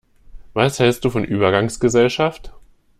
[0.55, 2.51] Was hälst du von Übergangsgesellschaft?